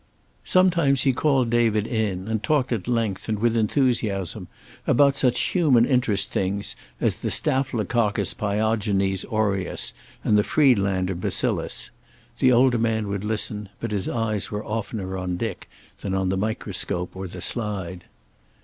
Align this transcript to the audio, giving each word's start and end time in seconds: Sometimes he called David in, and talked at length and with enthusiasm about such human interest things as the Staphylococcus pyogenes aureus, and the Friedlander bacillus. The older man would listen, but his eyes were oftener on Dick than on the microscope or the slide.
Sometimes 0.45 1.03
he 1.03 1.13
called 1.13 1.51
David 1.51 1.85
in, 1.85 2.27
and 2.27 2.41
talked 2.41 2.71
at 2.71 2.87
length 2.87 3.29
and 3.29 3.37
with 3.37 3.55
enthusiasm 3.55 4.47
about 4.87 5.15
such 5.15 5.39
human 5.39 5.85
interest 5.85 6.31
things 6.31 6.75
as 6.99 7.17
the 7.17 7.29
Staphylococcus 7.29 8.33
pyogenes 8.33 9.23
aureus, 9.31 9.93
and 10.23 10.39
the 10.39 10.43
Friedlander 10.43 11.13
bacillus. 11.13 11.91
The 12.39 12.51
older 12.51 12.79
man 12.79 13.09
would 13.09 13.23
listen, 13.23 13.69
but 13.79 13.91
his 13.91 14.09
eyes 14.09 14.49
were 14.49 14.65
oftener 14.65 15.15
on 15.19 15.37
Dick 15.37 15.69
than 15.99 16.15
on 16.15 16.29
the 16.29 16.35
microscope 16.37 17.15
or 17.15 17.27
the 17.27 17.39
slide. 17.39 18.05